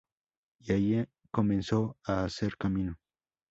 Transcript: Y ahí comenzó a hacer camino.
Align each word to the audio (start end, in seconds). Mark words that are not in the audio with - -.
Y 0.61 0.71
ahí 0.71 1.05
comenzó 1.29 1.95
a 2.07 2.23
hacer 2.23 2.57
camino. 2.57 2.97